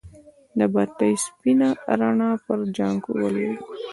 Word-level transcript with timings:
د 0.57 0.59
بتۍ 0.73 1.13
سپينه 1.25 1.69
رڼا 1.99 2.31
پر 2.45 2.59
جانکو 2.75 3.09
ولګېده. 3.21 3.59